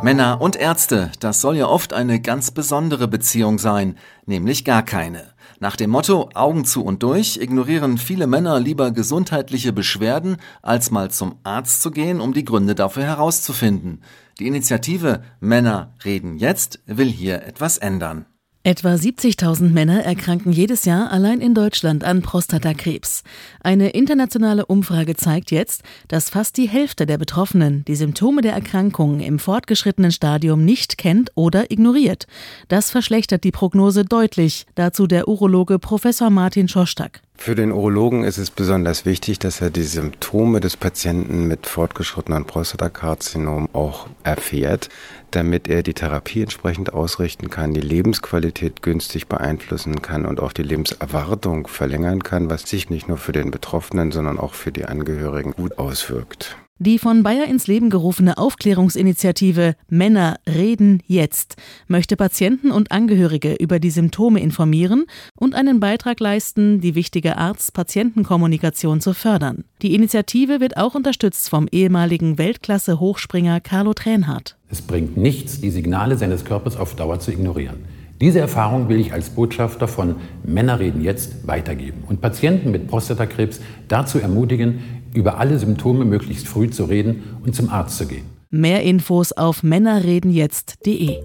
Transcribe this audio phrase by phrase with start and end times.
[0.00, 5.34] Männer und Ärzte, das soll ja oft eine ganz besondere Beziehung sein, nämlich gar keine.
[5.58, 11.10] Nach dem Motto Augen zu und durch ignorieren viele Männer lieber gesundheitliche Beschwerden, als mal
[11.10, 14.02] zum Arzt zu gehen, um die Gründe dafür herauszufinden.
[14.38, 18.26] Die Initiative Männer reden jetzt will hier etwas ändern.
[18.64, 23.22] Etwa 70.000 Männer erkranken jedes Jahr allein in Deutschland an Prostatakrebs.
[23.60, 29.20] Eine internationale Umfrage zeigt jetzt, dass fast die Hälfte der Betroffenen die Symptome der Erkrankung
[29.20, 32.26] im fortgeschrittenen Stadium nicht kennt oder ignoriert.
[32.66, 34.66] Das verschlechtert die Prognose deutlich.
[34.74, 37.22] Dazu der Urologe Professor Martin Schostak.
[37.40, 42.44] Für den Urologen ist es besonders wichtig, dass er die Symptome des Patienten mit fortgeschrittenen
[42.44, 44.88] Prostatakarzinom auch erfährt,
[45.30, 50.64] damit er die Therapie entsprechend ausrichten kann, die Lebensqualität günstig beeinflussen kann und auch die
[50.64, 55.52] Lebenserwartung verlängern kann, was sich nicht nur für den Betroffenen, sondern auch für die Angehörigen
[55.52, 56.56] gut auswirkt.
[56.80, 61.56] Die von Bayer ins Leben gerufene Aufklärungsinitiative Männer reden jetzt
[61.88, 69.00] möchte Patienten und Angehörige über die Symptome informieren und einen Beitrag leisten, die wichtige Arzt-Patienten-Kommunikation
[69.00, 69.64] zu fördern.
[69.82, 74.56] Die Initiative wird auch unterstützt vom ehemaligen Weltklasse-Hochspringer Carlo Tränhardt.
[74.70, 77.78] Es bringt nichts, die Signale seines Körpers auf Dauer zu ignorieren.
[78.20, 83.60] Diese Erfahrung will ich als Botschafter von Männer reden jetzt weitergeben und Patienten mit Prostatakrebs
[83.86, 84.80] dazu ermutigen,
[85.14, 88.24] über alle Symptome möglichst früh zu reden und zum Arzt zu gehen.
[88.50, 91.18] Mehr Infos auf männerredenjetzt.de.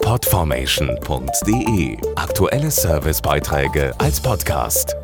[0.00, 4.96] Podformation.de Aktuelle Servicebeiträge als Podcast.